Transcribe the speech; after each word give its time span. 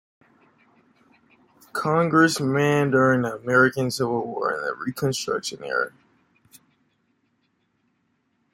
Congressman 1.73 2.89
during 2.89 3.21
the 3.21 3.35
American 3.35 3.91
Civil 3.91 4.25
War 4.25 4.49
and 4.49 4.65
the 4.65 4.73
Reconstruction 4.83 5.63
era. 5.63 5.91